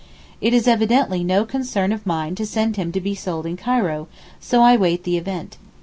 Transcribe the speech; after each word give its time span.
It 0.41 0.51
is 0.55 0.67
evidently 0.67 1.23
no 1.23 1.45
concern 1.45 1.91
of 1.91 2.07
mine 2.07 2.33
to 2.33 2.45
send 2.47 2.75
him 2.75 2.91
to 2.91 2.99
be 2.99 3.13
sold 3.13 3.45
in 3.45 3.55
Cairo, 3.55 4.07
so 4.39 4.63
I 4.63 4.75
wait 4.75 5.03
the 5.03 5.15
event. 5.15 5.57